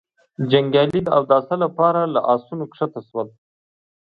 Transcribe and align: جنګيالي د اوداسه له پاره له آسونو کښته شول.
جنګيالي 0.51 0.99
د 1.03 1.07
اوداسه 1.17 1.53
له 1.61 1.67
پاره 1.77 2.01
له 2.13 2.19
آسونو 2.33 2.63
کښته 2.71 2.99
شول. 3.07 3.27